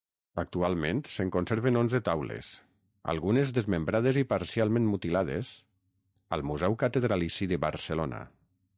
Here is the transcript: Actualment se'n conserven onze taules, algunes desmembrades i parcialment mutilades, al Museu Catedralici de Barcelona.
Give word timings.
Actualment 0.43 1.01
se'n 1.15 1.27
conserven 1.35 1.77
onze 1.81 2.01
taules, 2.07 2.49
algunes 3.13 3.53
desmembrades 3.59 4.19
i 4.23 4.27
parcialment 4.33 4.91
mutilades, 4.95 5.55
al 6.39 6.49
Museu 6.53 6.81
Catedralici 6.87 7.53
de 7.55 7.65
Barcelona. 7.69 8.29